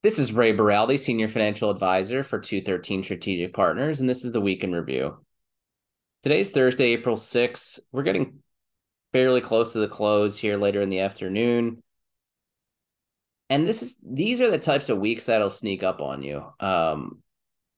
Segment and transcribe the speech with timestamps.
[0.00, 4.40] This is Ray Baraldi, Senior Financial Advisor for 213 Strategic Partners, and this is the
[4.40, 5.16] Week in Review.
[6.22, 7.80] Today's Thursday, April 6th.
[7.90, 8.38] We're getting
[9.12, 11.82] fairly close to the close here later in the afternoon.
[13.50, 16.44] And this is these are the types of weeks that'll sneak up on you.
[16.60, 17.20] Um,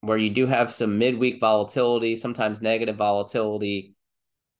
[0.02, 3.94] where you do have some midweek volatility, sometimes negative volatility.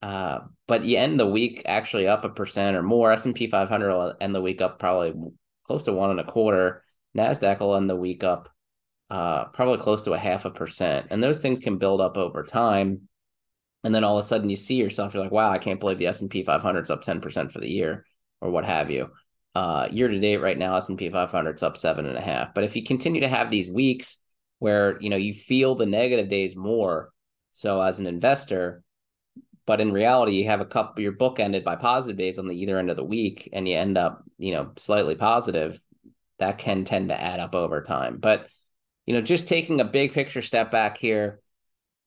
[0.01, 3.13] Uh, but you end the week actually up a percent or more.
[3.13, 5.13] S and P 500 will end the week up probably
[5.67, 6.85] close to one and a quarter.
[7.17, 8.49] Nasdaq will end the week up
[9.11, 12.45] uh, probably close to a half a percent, and those things can build up over
[12.45, 13.09] time.
[13.83, 15.99] And then all of a sudden, you see yourself, you're like, "Wow, I can't believe
[15.99, 18.07] the S and P 500 is up 10 percent for the year,
[18.41, 19.11] or what have you."
[19.55, 22.21] Uh, year to date, right now, S and P 500 is up seven and a
[22.21, 22.55] half.
[22.55, 24.19] But if you continue to have these weeks
[24.61, 27.13] where you know you feel the negative days more,
[27.51, 28.85] so as an investor,
[29.67, 32.55] but in reality, you have a couple your book ended by positive days on the
[32.55, 35.83] either end of the week, and you end up you know slightly positive
[36.41, 38.19] that can tend to add up over time.
[38.19, 38.49] But,
[39.07, 41.41] you know, just taking a big picture step back here,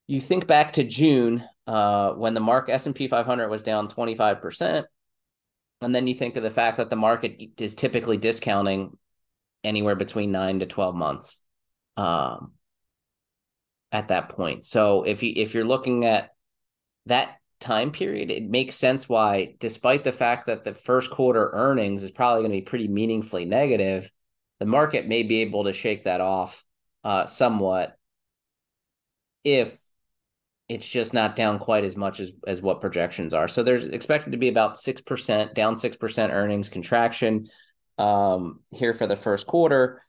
[0.08, 4.86] you think back to June uh, when the mark S&P 500 was down 25%.
[5.82, 8.98] And then you think of the fact that the market is typically discounting
[9.64, 11.40] anywhere between nine to 12 months
[11.98, 12.54] um,
[13.92, 14.64] at that point.
[14.66, 16.30] So if you if you're looking at
[17.06, 22.04] that time period, it makes sense why, despite the fact that the first quarter earnings
[22.04, 24.12] is probably going to be pretty meaningfully negative,
[24.64, 26.64] the market may be able to shake that off
[27.04, 27.98] uh, somewhat
[29.44, 29.78] if
[30.70, 33.50] it's just not down quite as much as as what projections are.
[33.50, 37.50] So there's expected to be about six percent down six percent earnings contraction
[37.98, 40.02] um, here for the first quarter.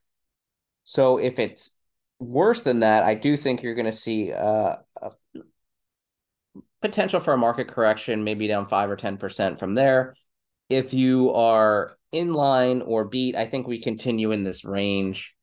[0.84, 1.76] So if it's
[2.20, 5.10] worse than that, I do think you're going to see uh, a
[6.80, 10.14] potential for a market correction, maybe down five or ten percent from there.
[10.68, 15.34] If you are in line or beat, I think we continue in this range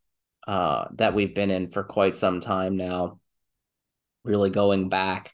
[0.47, 3.19] uh, that we've been in for quite some time now.
[4.23, 5.33] Really going back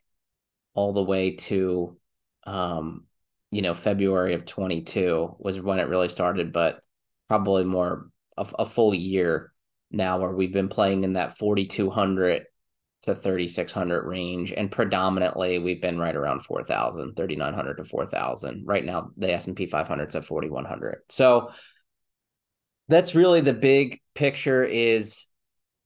[0.73, 1.97] all the way to,
[2.45, 3.05] um,
[3.51, 6.81] you know, February of 22 was when it really started, but
[7.27, 9.53] probably more a, a full year
[9.91, 12.45] now where we've been playing in that 4,200
[13.03, 19.11] to 3600 range and predominantly we've been right around 4000 3900 to 4000 right now
[19.17, 21.51] the s&p 500 is at 4100 so
[22.87, 25.27] that's really the big picture is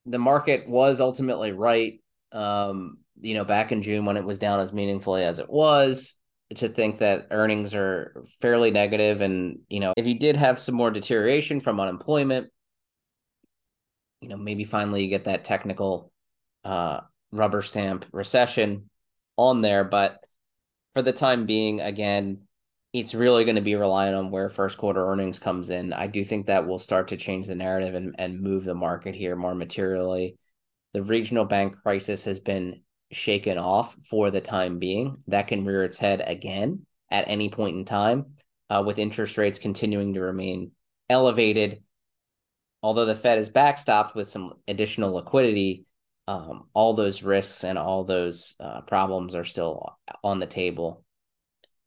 [0.06, 2.02] the market was ultimately right
[2.32, 6.18] um you know back in june when it was down as meaningfully as it was
[6.56, 10.76] to think that earnings are fairly negative and you know if you did have some
[10.76, 12.50] more deterioration from unemployment
[14.22, 16.11] you know maybe finally you get that technical
[16.64, 17.02] uh
[17.32, 18.90] rubber stamp recession
[19.38, 19.84] on there.
[19.84, 20.20] But
[20.94, 22.42] for the time being, again,
[22.94, 25.94] it's really going to be reliant on where first quarter earnings comes in.
[25.94, 29.16] I do think that will start to change the narrative and, and move the market
[29.16, 30.36] here more materially.
[30.94, 32.82] The regional bank crisis has been
[33.14, 35.24] shaken off for the time being.
[35.28, 38.34] That can rear its head again at any point in time,
[38.70, 40.72] uh, with interest rates continuing to remain
[41.10, 41.82] elevated.
[42.84, 45.86] Although the Fed is backstopped with some additional liquidity,
[46.31, 51.03] um, all those risks and all those uh, problems are still on the table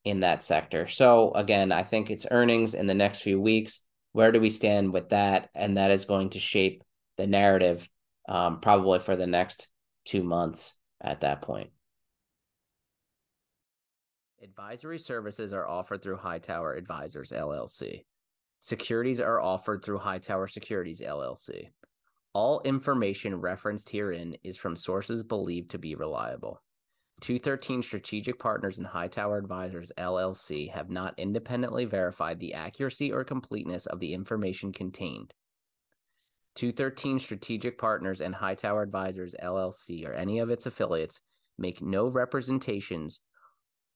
[0.05, 0.87] in that sector.
[0.87, 3.81] So again, I think it's earnings in the next few weeks.
[4.13, 5.49] Where do we stand with that?
[5.55, 6.85] And that is going to shape
[7.17, 7.89] the narrative
[8.29, 9.69] um, probably for the next
[10.05, 11.71] two months at that point.
[14.43, 18.05] Advisory services are offered through Hightower Advisors LLC.
[18.61, 21.69] Securities are offered through Hightower Securities LLC.
[22.35, 26.61] All information referenced herein is from sources believed to be reliable.
[27.21, 33.87] 213 Strategic Partners and Hightower Advisors LLC have not independently verified the accuracy or completeness
[33.87, 35.33] of the information contained.
[36.57, 41.21] 213 Strategic Partners and Hightower Advisors LLC or any of its affiliates
[41.57, 43.21] make no representations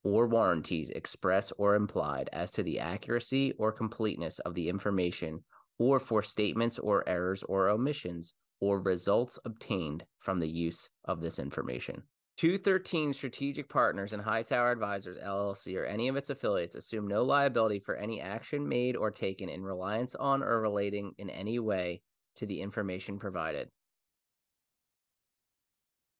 [0.01, 5.43] or warranties express or implied as to the accuracy or completeness of the information
[5.79, 11.39] or for statements or errors or omissions or results obtained from the use of this
[11.39, 12.03] information.
[12.37, 17.79] 213 Strategic Partners and Hightower Advisors LLC or any of its affiliates assume no liability
[17.79, 22.01] for any action made or taken in reliance on or relating in any way
[22.37, 23.69] to the information provided.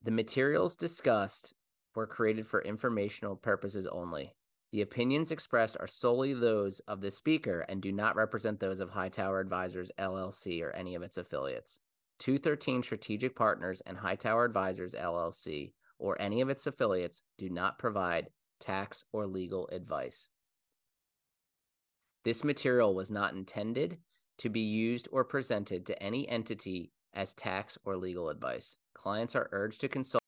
[0.04, 1.54] The materials discussed
[1.95, 4.33] were created for informational purposes only.
[4.71, 8.92] The opinions expressed are solely those of the speaker and do not represent those of
[8.92, 11.80] Hightower Advisors LLC or any of its affiliates.
[12.19, 18.30] 213 Strategic Partners and Hightower Advisors LLC or any of its affiliates do not provide
[18.60, 20.27] tax or legal advice.
[22.24, 23.98] This material was not intended
[24.38, 28.75] to be used or presented to any entity as tax or legal advice.
[28.94, 30.21] Clients are urged to consult